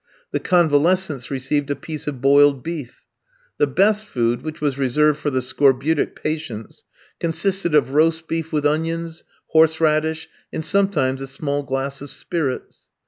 [0.31, 3.05] The convalescents received a piece of boiled beef.
[3.59, 6.85] The best food, which was reserved for the scorbutic patients,
[7.19, 12.89] consisted of roast beef with onions, horseradish, and sometimes a small glass of spirits.